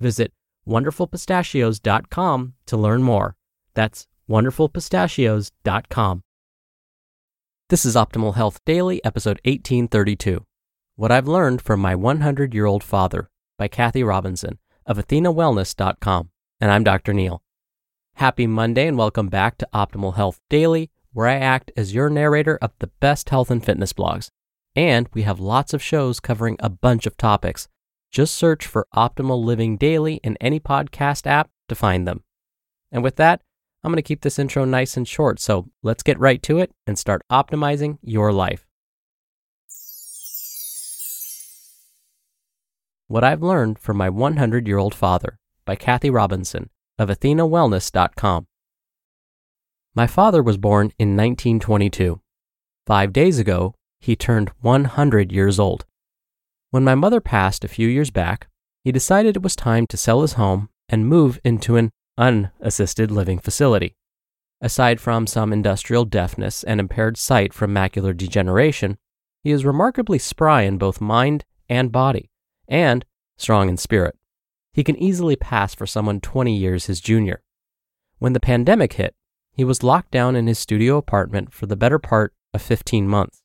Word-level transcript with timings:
Visit 0.00 0.32
wonderfulpistachios.com 0.66 2.54
to 2.66 2.76
learn 2.76 3.02
more. 3.02 3.36
That's 3.74 4.06
wonderfulpistachios.com. 4.28 6.22
This 7.68 7.84
is 7.84 7.96
Optimal 7.96 8.34
Health 8.34 8.60
Daily, 8.64 9.04
episode 9.04 9.40
1832. 9.44 10.44
What 10.96 11.12
I've 11.12 11.28
Learned 11.28 11.60
from 11.62 11.80
My 11.80 11.94
100 11.94 12.54
Year 12.54 12.66
Old 12.66 12.82
Father 12.82 13.28
by 13.58 13.68
Kathy 13.68 14.02
Robinson 14.02 14.58
of 14.86 14.98
AthenaWellness.com. 14.98 16.30
And 16.60 16.70
I'm 16.70 16.82
Dr. 16.82 17.12
Neal. 17.12 17.42
Happy 18.14 18.46
Monday 18.46 18.88
and 18.88 18.98
welcome 18.98 19.28
back 19.28 19.58
to 19.58 19.68
Optimal 19.72 20.16
Health 20.16 20.40
Daily, 20.50 20.90
where 21.12 21.28
I 21.28 21.36
act 21.36 21.70
as 21.76 21.94
your 21.94 22.10
narrator 22.10 22.58
of 22.60 22.72
the 22.78 22.88
best 23.00 23.28
health 23.28 23.50
and 23.50 23.64
fitness 23.64 23.92
blogs. 23.92 24.30
And 24.74 25.08
we 25.12 25.22
have 25.22 25.38
lots 25.38 25.72
of 25.72 25.82
shows 25.82 26.20
covering 26.20 26.56
a 26.58 26.68
bunch 26.68 27.06
of 27.06 27.16
topics. 27.16 27.68
Just 28.10 28.34
search 28.34 28.66
for 28.66 28.86
Optimal 28.94 29.44
Living 29.44 29.76
Daily 29.76 30.14
in 30.24 30.36
any 30.40 30.60
podcast 30.60 31.26
app 31.26 31.50
to 31.68 31.74
find 31.74 32.06
them. 32.06 32.24
And 32.90 33.02
with 33.02 33.16
that, 33.16 33.42
I'm 33.84 33.92
going 33.92 33.96
to 33.96 34.02
keep 34.02 34.22
this 34.22 34.38
intro 34.38 34.64
nice 34.64 34.96
and 34.96 35.06
short, 35.06 35.38
so 35.38 35.68
let's 35.82 36.02
get 36.02 36.18
right 36.18 36.42
to 36.44 36.58
it 36.58 36.72
and 36.86 36.98
start 36.98 37.22
optimizing 37.30 37.98
your 38.02 38.32
life. 38.32 38.66
What 43.06 43.24
I've 43.24 43.42
Learned 43.42 43.78
from 43.78 43.96
My 43.96 44.10
100 44.10 44.66
Year 44.66 44.78
Old 44.78 44.94
Father 44.94 45.38
by 45.64 45.76
Kathy 45.76 46.10
Robinson 46.10 46.70
of 46.98 47.08
AthenaWellness.com. 47.08 48.46
My 49.94 50.06
father 50.06 50.42
was 50.42 50.58
born 50.58 50.92
in 50.98 51.16
1922. 51.16 52.20
Five 52.86 53.12
days 53.12 53.38
ago, 53.38 53.74
he 54.00 54.14
turned 54.14 54.50
100 54.60 55.32
years 55.32 55.58
old. 55.58 55.84
When 56.70 56.84
my 56.84 56.94
mother 56.94 57.20
passed 57.20 57.64
a 57.64 57.68
few 57.68 57.88
years 57.88 58.10
back, 58.10 58.48
he 58.84 58.92
decided 58.92 59.36
it 59.36 59.42
was 59.42 59.56
time 59.56 59.86
to 59.86 59.96
sell 59.96 60.20
his 60.20 60.34
home 60.34 60.68
and 60.88 61.08
move 61.08 61.40
into 61.42 61.76
an 61.76 61.90
unassisted 62.18 63.10
living 63.10 63.38
facility. 63.38 63.96
Aside 64.60 65.00
from 65.00 65.26
some 65.26 65.52
industrial 65.52 66.04
deafness 66.04 66.64
and 66.64 66.78
impaired 66.78 67.16
sight 67.16 67.54
from 67.54 67.72
macular 67.72 68.14
degeneration, 68.14 68.98
he 69.42 69.50
is 69.50 69.64
remarkably 69.64 70.18
spry 70.18 70.62
in 70.62 70.78
both 70.78 71.00
mind 71.00 71.44
and 71.70 71.92
body, 71.92 72.30
and 72.66 73.04
strong 73.38 73.68
in 73.68 73.76
spirit. 73.76 74.16
He 74.72 74.84
can 74.84 74.96
easily 74.96 75.36
pass 75.36 75.74
for 75.74 75.86
someone 75.86 76.20
20 76.20 76.54
years 76.54 76.86
his 76.86 77.00
junior. 77.00 77.42
When 78.18 78.32
the 78.32 78.40
pandemic 78.40 78.94
hit, 78.94 79.14
he 79.52 79.64
was 79.64 79.82
locked 79.82 80.10
down 80.10 80.36
in 80.36 80.46
his 80.46 80.58
studio 80.58 80.98
apartment 80.98 81.52
for 81.52 81.66
the 81.66 81.76
better 81.76 81.98
part 81.98 82.34
of 82.52 82.60
15 82.60 83.08
months. 83.08 83.42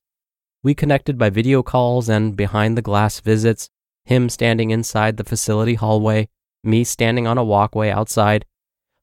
We 0.63 0.73
connected 0.73 1.17
by 1.17 1.29
video 1.29 1.61
calls 1.61 2.09
and 2.09 2.35
behind 2.35 2.77
the 2.77 2.81
glass 2.81 3.19
visits, 3.19 3.69
him 4.05 4.29
standing 4.29 4.71
inside 4.71 5.17
the 5.17 5.23
facility 5.23 5.75
hallway, 5.75 6.29
me 6.63 6.83
standing 6.83 7.27
on 7.27 7.37
a 7.37 7.43
walkway 7.43 7.89
outside, 7.89 8.45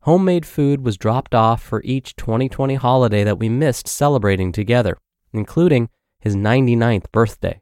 Homemade 0.04 0.46
food 0.46 0.82
was 0.82 0.96
dropped 0.96 1.34
off 1.34 1.62
for 1.62 1.82
each 1.84 2.16
2020 2.16 2.76
holiday 2.76 3.22
that 3.22 3.38
we 3.38 3.50
missed 3.50 3.86
celebrating 3.86 4.50
together, 4.50 4.96
including 5.34 5.90
his 6.20 6.34
99th 6.34 7.12
birthday. 7.12 7.60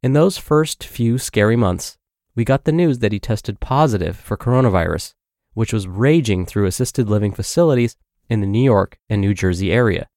In 0.00 0.12
those 0.12 0.38
first 0.38 0.84
few 0.84 1.18
scary 1.18 1.56
months, 1.56 1.98
we 2.36 2.44
got 2.44 2.64
the 2.64 2.70
news 2.70 3.00
that 3.00 3.10
he 3.10 3.18
tested 3.18 3.58
positive 3.58 4.16
for 4.16 4.36
coronavirus, 4.36 5.14
which 5.54 5.72
was 5.72 5.88
raging 5.88 6.46
through 6.46 6.66
assisted 6.66 7.08
living 7.08 7.32
facilities 7.32 7.96
in 8.28 8.40
the 8.40 8.46
New 8.46 8.62
York 8.62 8.96
and 9.08 9.20
New 9.20 9.34
Jersey 9.34 9.72
area. 9.72 10.08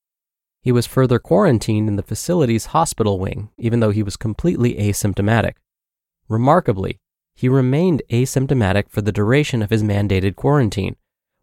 He 0.62 0.72
was 0.72 0.86
further 0.86 1.18
quarantined 1.18 1.90
in 1.90 1.96
the 1.96 2.04
facility's 2.04 2.68
hospital 2.68 3.18
wing, 3.18 3.50
even 3.58 3.80
though 3.80 3.90
he 3.90 4.04
was 4.04 4.16
completely 4.16 4.76
asymptomatic. 4.76 5.54
Remarkably, 6.30 7.00
he 7.34 7.50
remained 7.50 8.04
asymptomatic 8.12 8.90
for 8.90 9.02
the 9.02 9.12
duration 9.12 9.64
of 9.64 9.72
his 9.72 9.82
mandated 9.82 10.36
quarantine, 10.36 10.96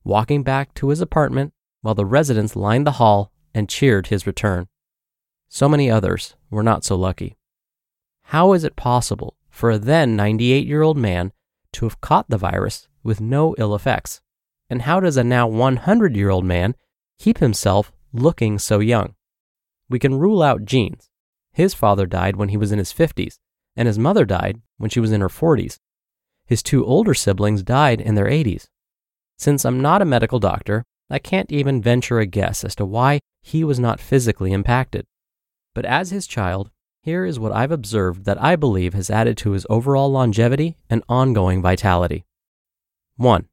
walking 0.05 0.45
back 0.45 0.73
to 0.75 0.91
his 0.91 1.01
apartment 1.01 1.53
while 1.81 1.97
the 1.97 2.07
residents 2.07 2.55
lined 2.55 2.87
the 2.87 2.93
hall 2.93 3.33
and 3.53 3.69
cheered 3.69 4.07
his 4.07 4.27
return. 4.27 4.69
So 5.49 5.69
many 5.69 5.91
others 5.91 6.37
were 6.51 6.63
not 6.63 6.85
so 6.85 6.95
lucky. 6.95 7.37
How 8.25 8.53
is 8.53 8.63
it 8.63 8.77
possible 8.77 9.37
for 9.51 9.71
a 9.71 9.79
then 9.79 10.15
98 10.15 10.67
year 10.67 10.83
old 10.83 10.97
man 10.97 11.33
to 11.73 11.87
have 11.87 12.01
caught 12.01 12.29
the 12.29 12.39
virus 12.39 12.87
with 13.03 13.21
no 13.21 13.55
ill 13.59 13.75
effects? 13.75 14.21
And 14.71 14.83
how 14.83 15.01
does 15.01 15.17
a 15.17 15.25
now 15.25 15.49
100 15.49 16.15
year 16.15 16.31
old 16.31 16.45
man 16.45 16.77
keep 17.19 17.39
himself 17.39 17.91
looking 18.13 18.59
so 18.59 18.81
young? 18.81 19.15
We 19.89 19.99
can 19.99 20.19
rule 20.19 20.43
out 20.43 20.65
genes. 20.65 21.11
His 21.53 21.75
father 21.75 22.07
died 22.07 22.37
when 22.37 22.51
he 22.51 22.57
was 22.57 22.73
in 22.73 22.79
his 22.79 22.93
50s, 22.93 23.39
and 23.77 23.87
his 23.87 23.99
mother 23.99 24.25
died 24.25 24.61
when 24.77 24.91
she 24.91 25.01
was 25.01 25.13
in 25.13 25.21
her 25.21 25.29
40s. 25.29 25.79
His 26.47 26.63
two 26.63 26.85
older 26.85 27.15
siblings 27.15 27.63
died 27.63 28.01
in 28.01 28.15
their 28.15 28.27
80s. 28.27 28.69
Since 29.37 29.65
I'm 29.65 29.81
not 29.81 30.03
a 30.03 30.07
medical 30.07 30.39
doctor, 30.39 30.85
I 31.11 31.19
can't 31.19 31.51
even 31.51 31.83
venture 31.83 32.19
a 32.19 32.27
guess 32.27 32.65
as 32.65 32.75
to 32.77 32.85
why 32.85 33.21
he 33.43 33.65
was 33.65 33.79
not 33.79 34.01
physically 34.01 34.53
impacted. 34.53 35.07
But 35.75 35.85
as 35.85 36.11
his 36.11 36.27
child, 36.27 36.71
here 37.03 37.25
is 37.25 37.39
what 37.39 37.53
I've 37.53 37.71
observed 37.71 38.25
that 38.25 38.43
I 38.43 38.57
believe 38.57 38.95
has 38.95 39.11
added 39.11 39.37
to 39.39 39.53
his 39.53 39.67
overall 39.71 40.11
longevity 40.11 40.77
and 40.91 41.03
ongoing 41.09 41.63
vitality. 41.63 42.25
1. 43.17 43.49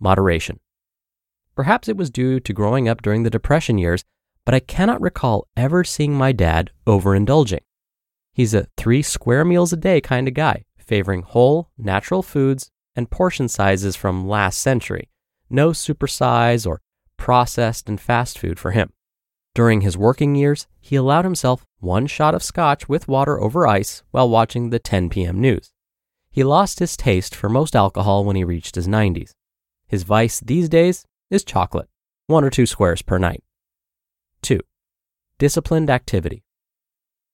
Moderation. 0.00 0.60
Perhaps 1.58 1.88
it 1.88 1.96
was 1.96 2.08
due 2.08 2.38
to 2.38 2.52
growing 2.52 2.88
up 2.88 3.02
during 3.02 3.24
the 3.24 3.30
Depression 3.30 3.78
years, 3.78 4.04
but 4.44 4.54
I 4.54 4.60
cannot 4.60 5.00
recall 5.00 5.48
ever 5.56 5.82
seeing 5.82 6.14
my 6.14 6.30
dad 6.30 6.70
overindulging. 6.86 7.64
He's 8.32 8.54
a 8.54 8.68
three 8.76 9.02
square 9.02 9.44
meals 9.44 9.72
a 9.72 9.76
day 9.76 10.00
kind 10.00 10.28
of 10.28 10.34
guy, 10.34 10.66
favoring 10.76 11.22
whole, 11.22 11.70
natural 11.76 12.22
foods 12.22 12.70
and 12.94 13.10
portion 13.10 13.48
sizes 13.48 13.96
from 13.96 14.28
last 14.28 14.60
century, 14.60 15.10
no 15.50 15.70
supersize 15.70 16.64
or 16.64 16.80
processed 17.16 17.88
and 17.88 18.00
fast 18.00 18.38
food 18.38 18.60
for 18.60 18.70
him. 18.70 18.92
During 19.52 19.80
his 19.80 19.98
working 19.98 20.36
years, 20.36 20.68
he 20.80 20.94
allowed 20.94 21.24
himself 21.24 21.66
one 21.80 22.06
shot 22.06 22.36
of 22.36 22.44
scotch 22.44 22.88
with 22.88 23.08
water 23.08 23.40
over 23.40 23.66
ice 23.66 24.04
while 24.12 24.30
watching 24.30 24.70
the 24.70 24.78
10 24.78 25.10
p.m. 25.10 25.40
news. 25.40 25.72
He 26.30 26.44
lost 26.44 26.78
his 26.78 26.96
taste 26.96 27.34
for 27.34 27.48
most 27.48 27.74
alcohol 27.74 28.24
when 28.24 28.36
he 28.36 28.44
reached 28.44 28.76
his 28.76 28.86
90s. 28.86 29.32
His 29.88 30.04
vice 30.04 30.38
these 30.38 30.68
days 30.68 31.04
is 31.30 31.44
chocolate, 31.44 31.88
one 32.26 32.44
or 32.44 32.50
two 32.50 32.66
squares 32.66 33.02
per 33.02 33.18
night. 33.18 33.42
2. 34.42 34.60
Disciplined 35.38 35.90
activity. 35.90 36.44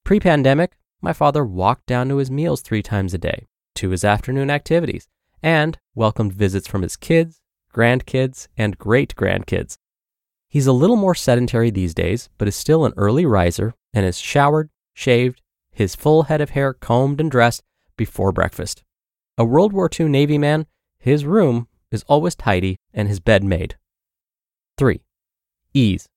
Pre 0.05 0.21
pandemic, 0.21 0.77
my 1.01 1.13
father 1.13 1.45
walked 1.45 1.87
down 1.87 2.09
to 2.09 2.17
his 2.17 2.31
meals 2.31 2.61
three 2.61 2.83
times 2.83 3.15
a 3.15 3.19
day, 3.19 3.47
to 3.77 3.91
his 3.91 4.05
afternoon 4.05 4.51
activities, 4.51 5.09
and 5.43 5.79
welcomed 5.95 6.33
visits 6.33 6.67
from 6.67 6.83
his 6.83 6.97
kids, 6.97 7.41
grandkids, 7.73 8.49
and 8.57 8.79
great 8.79 9.15
grandkids. 9.15 9.77
He's 10.49 10.67
a 10.67 10.73
little 10.73 10.97
more 10.97 11.15
sedentary 11.15 11.71
these 11.71 11.95
days, 11.95 12.29
but 12.39 12.49
is 12.49 12.57
still 12.57 12.85
an 12.85 12.95
early 12.97 13.27
riser 13.27 13.75
and 13.93 14.07
is 14.07 14.19
showered, 14.19 14.71
shaved, 14.95 15.41
his 15.73 15.95
full 15.95 16.25
head 16.25 16.41
of 16.41 16.51
hair 16.51 16.73
combed 16.73 17.21
and 17.21 17.31
dressed 17.31 17.63
before 17.97 18.33
breakfast. 18.33 18.83
A 19.37 19.45
World 19.45 19.73
War 19.73 19.91
II 19.99 20.09
Navy 20.09 20.39
man, 20.39 20.67
his 20.99 21.25
room 21.25 21.69
is 21.91 22.05
always 22.05 22.35
tidy 22.35 22.77
and 22.93 23.09
his 23.09 23.21
bed 23.21 23.43
made. 23.43 23.77
3. 24.77 25.01
Ease. 25.73 26.09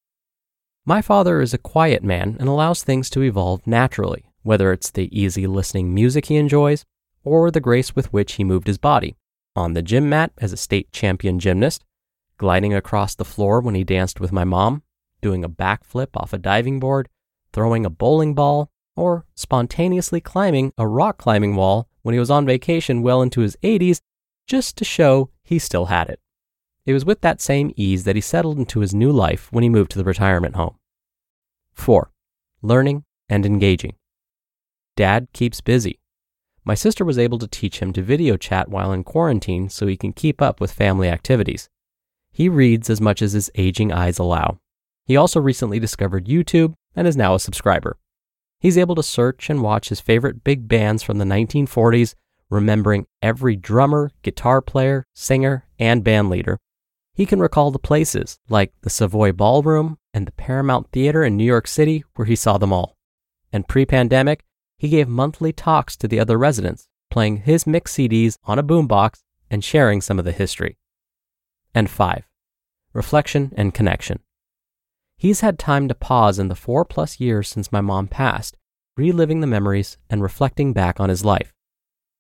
My 0.84 1.02
father 1.02 1.42
is 1.42 1.54
a 1.54 1.60
quiet 1.60 2.04
man 2.04 2.38
and 2.40 2.50
allows 2.50 2.82
things 2.82 3.08
to 3.12 3.22
evolve 3.22 3.68
naturally, 3.68 4.32
whether 4.42 4.72
it's 4.72 4.90
the 4.90 5.16
easy 5.18 5.46
listening 5.46 5.94
music 5.94 6.26
he 6.26 6.38
enjoys 6.38 6.84
or 7.24 7.52
the 7.52 7.60
grace 7.60 7.96
with 7.96 8.12
which 8.12 8.34
he 8.34 8.44
moved 8.44 8.66
his 8.66 8.80
body 8.80 9.16
on 9.56 9.74
the 9.74 9.84
gym 9.84 10.10
mat 10.10 10.32
as 10.40 10.54
a 10.54 10.58
state 10.58 10.92
champion 10.92 11.38
gymnast, 11.40 11.84
gliding 12.38 12.74
across 12.74 13.14
the 13.14 13.26
floor 13.26 13.60
when 13.60 13.76
he 13.76 13.84
danced 13.84 14.20
with 14.20 14.32
my 14.32 14.44
mom, 14.44 14.82
doing 15.22 15.44
a 15.44 15.50
backflip 15.50 16.10
off 16.16 16.34
a 16.34 16.38
diving 16.38 16.80
board, 16.80 17.10
throwing 17.54 17.86
a 17.86 17.92
bowling 17.92 18.34
ball, 18.34 18.72
or 18.96 19.26
spontaneously 19.36 20.22
climbing 20.22 20.74
a 20.78 20.88
rock 20.88 21.18
climbing 21.18 21.56
wall 21.56 21.88
when 22.02 22.14
he 22.14 22.20
was 22.20 22.32
on 22.32 22.46
vacation 22.46 23.04
well 23.04 23.22
into 23.22 23.42
his 23.42 23.56
80s 23.64 24.02
just 24.48 24.78
to 24.78 24.86
show 24.86 25.30
he 25.44 25.60
still 25.60 25.86
had 25.86 26.10
it. 26.10 26.20
It 26.88 26.94
was 26.94 27.06
with 27.06 27.20
that 27.20 27.42
same 27.42 27.74
ease 27.76 28.06
that 28.06 28.16
he 28.16 28.22
settled 28.22 28.58
into 28.58 28.80
his 28.80 28.96
new 28.96 29.12
life 29.12 29.52
when 29.52 29.62
he 29.62 29.70
moved 29.70 29.92
to 29.92 29.98
the 29.98 30.06
retirement 30.06 30.56
home. 30.56 30.78
4. 31.74 32.10
Learning 32.62 33.04
and 33.28 33.46
engaging. 33.46 33.96
Dad 34.96 35.28
keeps 35.34 35.60
busy. 35.60 36.00
My 36.64 36.76
sister 36.76 37.04
was 37.04 37.20
able 37.20 37.40
to 37.40 37.48
teach 37.48 37.80
him 37.80 37.92
to 37.92 38.02
video 38.02 38.38
chat 38.38 38.70
while 38.70 38.94
in 38.94 39.04
quarantine 39.04 39.68
so 39.68 39.86
he 39.86 39.98
can 39.98 40.14
keep 40.14 40.42
up 40.42 40.62
with 40.62 40.72
family 40.72 41.10
activities. 41.10 41.70
He 42.32 42.48
reads 42.48 42.90
as 42.90 43.02
much 43.02 43.22
as 43.22 43.34
his 43.34 43.52
aging 43.56 43.92
eyes 43.92 44.18
allow. 44.18 44.58
He 45.04 45.18
also 45.18 45.42
recently 45.42 45.80
discovered 45.80 46.28
YouTube 46.28 46.74
and 46.96 47.06
is 47.06 47.18
now 47.18 47.36
a 47.36 47.40
subscriber. 47.42 47.98
He's 48.62 48.78
able 48.78 48.96
to 48.96 49.04
search 49.04 49.50
and 49.50 49.62
watch 49.62 49.90
his 49.90 50.00
favorite 50.00 50.46
big 50.46 50.70
bands 50.70 51.04
from 51.04 51.18
the 51.18 51.26
1940s, 51.26 52.16
remembering 52.50 53.08
every 53.22 53.58
drummer, 53.58 54.10
guitar 54.22 54.62
player, 54.62 55.04
singer, 55.14 55.66
and 55.78 56.02
band 56.02 56.30
leader. 56.30 56.58
He 57.18 57.26
can 57.26 57.40
recall 57.40 57.72
the 57.72 57.80
places, 57.80 58.38
like 58.48 58.74
the 58.82 58.92
Savoy 58.92 59.32
Ballroom 59.32 59.98
and 60.14 60.28
the 60.28 60.32
Paramount 60.34 60.92
Theater 60.92 61.24
in 61.24 61.36
New 61.36 61.44
York 61.44 61.66
City, 61.66 62.04
where 62.14 62.28
he 62.28 62.36
saw 62.36 62.60
them 62.60 62.72
all. 62.72 62.96
And 63.52 63.68
pre 63.68 63.88
pandemic, 63.88 64.46
he 64.78 64.88
gave 64.88 65.08
monthly 65.08 65.52
talks 65.52 65.98
to 65.98 66.08
the 66.08 66.20
other 66.20 66.38
residents, 66.38 66.88
playing 67.10 67.38
his 67.38 67.66
mix 67.66 67.96
CDs 67.96 68.38
on 68.44 68.60
a 68.60 68.64
boombox 68.64 69.24
and 69.50 69.64
sharing 69.64 70.00
some 70.00 70.20
of 70.20 70.26
the 70.26 70.32
history. 70.32 70.78
And 71.74 71.90
five, 71.90 72.30
reflection 72.94 73.52
and 73.58 73.74
connection. 73.74 74.20
He's 75.18 75.42
had 75.42 75.58
time 75.58 75.88
to 75.88 75.96
pause 75.96 76.38
in 76.38 76.50
the 76.50 76.56
four 76.56 76.86
plus 76.86 77.20
years 77.20 77.50
since 77.50 77.72
my 77.72 77.82
mom 77.82 78.10
passed, 78.10 78.58
reliving 78.96 79.42
the 79.42 79.48
memories 79.48 79.98
and 80.08 80.22
reflecting 80.22 80.72
back 80.72 81.00
on 81.00 81.10
his 81.10 81.26
life. 81.26 81.52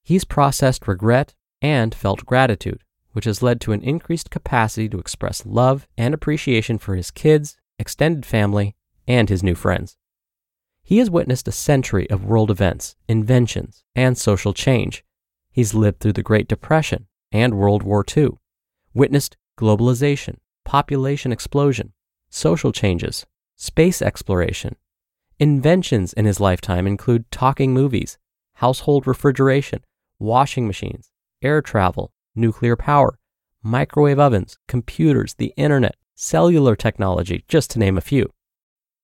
He's 0.01 0.25
processed 0.25 0.88
regret 0.88 1.35
and 1.61 1.94
felt 1.94 2.25
gratitude, 2.25 2.81
which 3.17 3.25
has 3.25 3.41
led 3.41 3.59
to 3.59 3.71
an 3.71 3.81
increased 3.81 4.29
capacity 4.29 4.87
to 4.87 4.99
express 4.99 5.43
love 5.43 5.87
and 5.97 6.13
appreciation 6.13 6.77
for 6.77 6.95
his 6.95 7.09
kids, 7.09 7.57
extended 7.79 8.27
family, 8.27 8.75
and 9.07 9.27
his 9.27 9.41
new 9.41 9.55
friends. 9.55 9.97
He 10.83 10.99
has 10.99 11.09
witnessed 11.09 11.47
a 11.47 11.51
century 11.51 12.07
of 12.11 12.25
world 12.25 12.51
events, 12.51 12.95
inventions, 13.07 13.83
and 13.95 14.15
social 14.15 14.53
change. 14.53 15.03
He's 15.49 15.73
lived 15.73 15.99
through 15.99 16.13
the 16.13 16.21
Great 16.21 16.47
Depression 16.47 17.07
and 17.31 17.57
World 17.57 17.81
War 17.81 18.05
II, 18.15 18.33
witnessed 18.93 19.35
globalization, 19.59 20.35
population 20.63 21.31
explosion, 21.31 21.93
social 22.29 22.71
changes, 22.71 23.25
space 23.55 23.99
exploration. 23.99 24.75
Inventions 25.39 26.13
in 26.13 26.25
his 26.25 26.39
lifetime 26.39 26.85
include 26.85 27.31
talking 27.31 27.73
movies, 27.73 28.19
household 28.57 29.07
refrigeration, 29.07 29.83
washing 30.19 30.67
machines, 30.67 31.09
air 31.41 31.63
travel, 31.63 32.11
nuclear 32.37 32.75
power, 32.75 33.17
microwave 33.63 34.19
ovens, 34.19 34.57
computers, 34.67 35.33
the 35.35 35.53
internet, 35.57 35.95
cellular 36.15 36.75
technology, 36.75 37.43
just 37.47 37.71
to 37.71 37.79
name 37.79 37.97
a 37.97 38.01
few. 38.01 38.31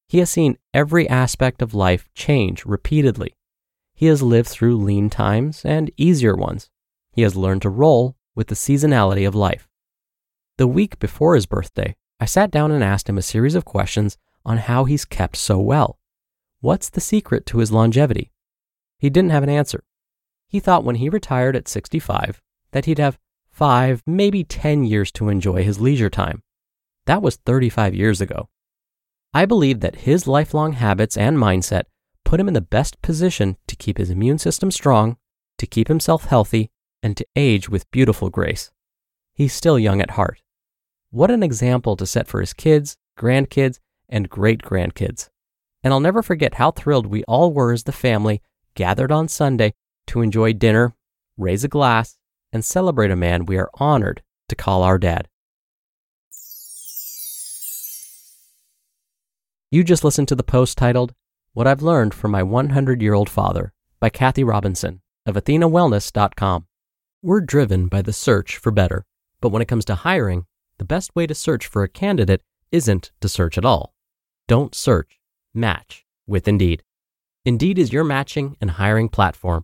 He 0.08 0.20
has 0.20 0.30
seen 0.30 0.58
every 0.74 1.08
aspect 1.10 1.62
of 1.62 1.74
life 1.74 2.10
change 2.14 2.66
repeatedly. 2.66 3.36
He 3.96 4.08
has 4.08 4.22
lived 4.22 4.50
through 4.50 4.78
lean 4.78 5.10
times 5.10 5.64
and 5.66 5.92
easier 5.98 6.36
ones. 6.36 6.70
He 7.12 7.22
has 7.22 7.36
learned 7.36 7.62
to 7.64 7.70
roll 7.70 8.16
with 8.36 8.48
the 8.48 8.56
seasonality 8.56 9.28
of 9.28 9.36
life. 9.36 9.68
The 10.58 10.68
week 10.68 11.00
before 11.00 11.36
his 11.36 11.46
birthday, 11.46 11.96
I 12.20 12.26
sat 12.26 12.52
down 12.52 12.72
and 12.72 12.84
asked 12.84 13.10
him 13.10 13.18
a 13.18 13.24
series 13.24 13.56
of 13.56 13.66
questions 13.66 14.18
on 14.46 14.58
how 14.58 14.86
he's 14.86 15.06
kept 15.06 15.36
so 15.36 15.60
well. 15.60 16.00
What's 16.60 16.90
the 16.90 17.02
secret 17.02 17.46
to 17.48 17.58
his 17.58 17.72
longevity? 17.72 18.32
He 18.98 19.10
didn't 19.10 19.32
have 19.32 19.44
an 19.44 19.50
answer. 19.50 19.84
He 20.48 20.60
thought 20.60 20.84
when 20.84 20.96
he 20.96 21.10
retired 21.10 21.56
at 21.56 21.68
65 21.68 22.42
that 22.74 22.86
he'd 22.86 23.00
have 23.00 23.18
five, 23.50 24.04
maybe 24.06 24.44
10 24.44 24.84
years 24.84 25.12
to 25.14 25.30
enjoy 25.30 25.64
his 25.64 25.80
leisure 25.80 26.10
time. 26.10 26.44
That 27.06 27.22
was 27.22 27.38
35 27.38 27.96
years 27.96 28.20
ago. 28.20 28.50
I 29.34 29.46
believe 29.46 29.80
that 29.80 30.08
his 30.08 30.28
lifelong 30.28 30.74
habits 30.74 31.18
and 31.18 31.38
mindset 31.38 31.84
put 32.26 32.40
him 32.40 32.48
in 32.48 32.54
the 32.54 32.62
best 32.62 33.02
position 33.02 33.58
to 33.68 33.76
keep 33.76 33.98
his 33.98 34.10
immune 34.10 34.38
system 34.38 34.72
strong, 34.72 35.18
to 35.58 35.68
keep 35.68 35.88
himself 35.88 36.26
healthy, 36.26 36.72
and 37.02 37.16
to 37.18 37.26
age 37.36 37.70
with 37.70 37.90
beautiful 37.92 38.30
grace. 38.30 38.72
He's 39.34 39.54
still 39.54 39.80
young 39.80 40.02
at 40.02 40.12
heart. 40.12 40.42
What 41.10 41.32
an 41.32 41.44
example 41.44 41.96
to 41.98 42.06
set 42.06 42.28
for 42.28 42.40
his 42.40 42.54
kids, 42.54 42.98
grandkids, 43.20 43.80
and 44.10 44.30
great 44.30 44.62
grandkids. 44.62 45.30
And 45.84 45.94
I'll 45.94 46.00
never 46.00 46.24
forget 46.24 46.56
how 46.56 46.72
thrilled 46.72 47.08
we 47.08 47.24
all 47.26 47.52
were 47.52 47.74
as 47.74 47.84
the 47.84 47.92
family 47.92 48.42
gathered 48.74 49.12
on 49.12 49.28
Sunday 49.28 49.74
to 50.08 50.22
enjoy 50.22 50.54
dinner, 50.54 50.96
raise 51.38 51.64
a 51.64 51.68
glass, 51.68 52.18
and 52.54 52.64
celebrate 52.64 53.12
a 53.12 53.16
man 53.16 53.46
we 53.46 53.58
are 53.58 53.70
honored 53.74 54.22
to 54.48 54.56
call 54.56 54.84
our 54.84 54.98
dad. 54.98 55.28
You 59.72 59.84
just 59.84 60.04
listened 60.04 60.28
to 60.28 60.36
the 60.36 60.44
post 60.44 60.78
titled, 60.78 61.16
What 61.54 61.66
I've 61.66 61.82
Learned 61.82 62.14
from 62.14 62.30
My 62.30 62.44
100 62.44 63.02
Year 63.02 63.16
Old 63.16 63.30
Father 63.30 63.74
by 64.00 64.10
Kathy 64.10 64.44
Robinson 64.44 65.02
of 65.26 65.36
AthenaWellness.com. 65.36 66.68
We're 67.24 67.42
driven 67.42 67.88
by 67.88 68.04
the 68.04 68.14
search 68.14 68.58
for 68.58 68.72
better, 68.72 69.06
but 69.42 69.50
when 69.50 69.64
it 69.64 69.68
comes 69.68 69.86
to 69.86 69.96
hiring, 69.96 70.46
the 70.78 70.86
best 70.86 71.16
way 71.16 71.26
to 71.26 71.34
search 71.34 71.66
for 71.66 71.82
a 71.82 71.90
candidate 71.90 72.44
isn't 72.72 73.12
to 73.22 73.28
search 73.28 73.58
at 73.58 73.66
all. 73.66 73.96
Don't 74.48 74.76
search, 74.76 75.20
match 75.56 76.06
with 76.28 76.48
Indeed. 76.48 76.84
Indeed 77.46 77.80
is 77.80 77.92
your 77.92 78.04
matching 78.04 78.58
and 78.62 78.72
hiring 78.72 79.10
platform 79.10 79.64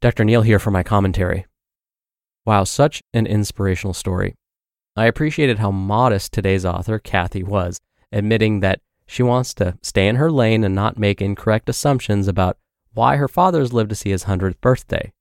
Dr. 0.00 0.24
Neal 0.24 0.40
here 0.40 0.58
for 0.58 0.70
my 0.70 0.82
commentary. 0.82 1.44
Wow, 2.46 2.64
such 2.64 3.02
an 3.12 3.26
inspirational 3.26 3.92
story. 3.92 4.34
I 4.96 5.04
appreciated 5.04 5.58
how 5.58 5.70
modest 5.70 6.32
today's 6.32 6.64
author, 6.64 6.98
Kathy, 6.98 7.42
was, 7.42 7.78
admitting 8.10 8.60
that 8.60 8.80
she 9.06 9.22
wants 9.22 9.52
to 9.54 9.76
stay 9.82 10.08
in 10.08 10.16
her 10.16 10.30
lane 10.30 10.64
and 10.64 10.74
not 10.74 10.98
make 10.98 11.20
incorrect 11.20 11.68
assumptions 11.68 12.28
about 12.28 12.56
why 12.94 13.16
her 13.16 13.28
father's 13.28 13.74
lived 13.74 13.90
to 13.90 13.94
see 13.94 14.10
his 14.10 14.24
100th 14.24 14.58
birthday. 14.62 15.12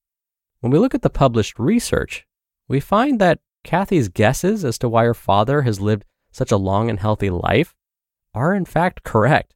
When 0.62 0.72
we 0.72 0.80
look 0.80 0.96
at 0.96 1.02
the 1.02 1.10
published 1.10 1.60
research, 1.60 2.26
we 2.70 2.80
find 2.80 3.20
that 3.20 3.40
Kathy's 3.66 4.08
guesses 4.08 4.64
as 4.64 4.78
to 4.80 4.88
why 4.88 5.04
her 5.04 5.14
father 5.14 5.64
has 5.64 5.82
lived 5.82 6.06
such 6.32 6.54
a 6.54 6.58
long 6.58 6.90
and 6.90 7.00
healthy 7.00 7.30
life 7.30 7.76
are 8.34 8.54
in 8.54 8.64
fact 8.64 9.04
correct. 9.04 9.56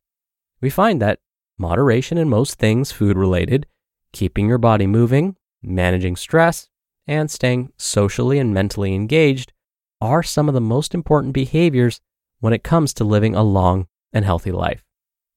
We 0.59 0.69
find 0.69 1.01
that 1.01 1.19
moderation 1.57 2.17
in 2.17 2.27
most 2.27 2.55
things 2.55 2.91
food 2.91 3.17
related, 3.17 3.67
keeping 4.13 4.47
your 4.47 4.57
body 4.57 4.87
moving, 4.87 5.35
managing 5.61 6.15
stress, 6.15 6.69
and 7.07 7.29
staying 7.29 7.73
socially 7.77 8.39
and 8.39 8.53
mentally 8.53 8.95
engaged 8.95 9.51
are 9.99 10.23
some 10.23 10.47
of 10.47 10.53
the 10.53 10.61
most 10.61 10.93
important 10.93 11.33
behaviors 11.33 11.99
when 12.39 12.53
it 12.53 12.63
comes 12.63 12.93
to 12.93 13.03
living 13.03 13.35
a 13.35 13.43
long 13.43 13.87
and 14.13 14.23
healthy 14.23 14.51
life. 14.51 14.83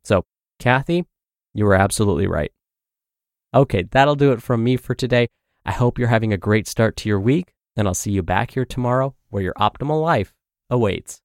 So, 0.05 0.25
Kathy, 0.59 1.07
you 1.55 1.65
were 1.65 1.75
absolutely 1.75 2.27
right. 2.27 2.53
Okay, 3.55 3.85
that'll 3.91 4.17
do 4.17 4.33
it 4.33 4.43
from 4.43 4.63
me 4.63 4.77
for 4.77 4.95
today. 4.95 5.29
I 5.65 5.73
hope 5.73 5.99
you're 5.99 6.09
having 6.09 6.33
a 6.33 6.39
great 6.39 6.69
start 6.69 6.97
to 6.99 7.09
your 7.09 7.21
week, 7.21 7.53
and 7.77 7.89
I'll 7.89 7.95
see 7.95 8.13
you 8.13 8.23
back 8.23 8.53
here 8.53 8.65
tomorrow 8.65 9.15
where 9.31 9.43
your 9.43 9.55
optimal 9.55 10.03
life 10.03 10.35
awaits. 10.69 11.23